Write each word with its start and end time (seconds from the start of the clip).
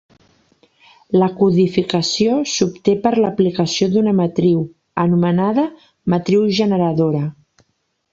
La 1.23 1.27
codificació 1.41 2.37
s'obté 2.53 2.95
per 3.03 3.11
l'aplicació 3.17 3.89
d'una 3.97 4.13
matriu, 4.21 4.63
anomenada 5.03 5.67
matriu 6.15 6.49
generadora. 6.61 7.21